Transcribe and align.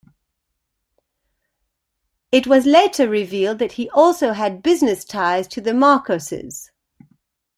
It 2.31 2.47
was 2.47 2.65
later 2.65 3.07
revealed 3.07 3.59
that 3.59 3.73
he 3.73 3.87
also 3.91 4.31
had 4.33 4.63
business 4.63 5.05
ties 5.05 5.47
to 5.49 5.61
the 5.61 5.73
Marcoses. 5.75 6.71